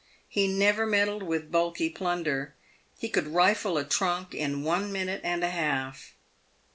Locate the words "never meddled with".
0.47-1.51